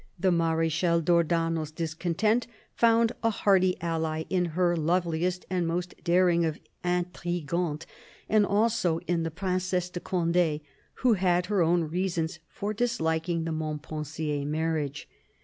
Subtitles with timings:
[0.19, 6.57] The Marechal d'Ornano's discontent found a hearty ally in her, loveliest and most daring of
[6.83, 7.85] intrigantes,
[8.27, 10.61] and also in the Princesse de Conde,
[11.05, 15.07] who had her own reasons for disliking the Montpensier marriage.